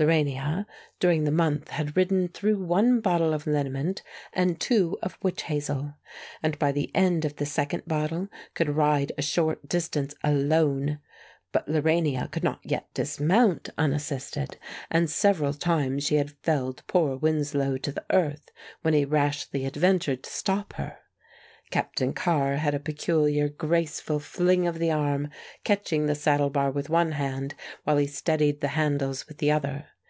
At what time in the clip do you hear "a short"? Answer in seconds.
9.18-9.68